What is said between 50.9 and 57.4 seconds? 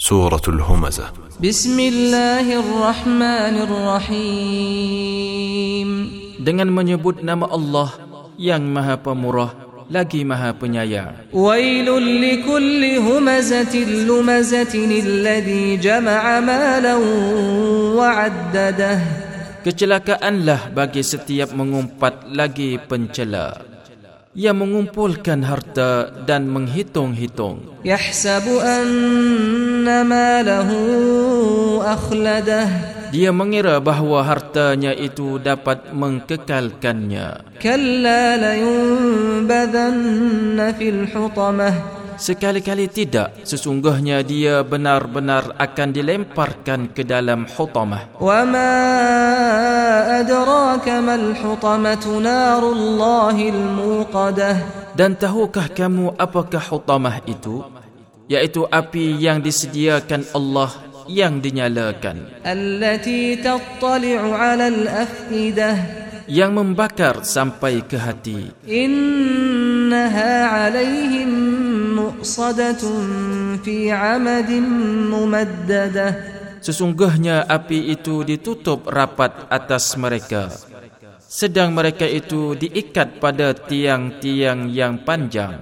mal hutamatu narullahil muqadah dan tahukah kamu apakah hutamah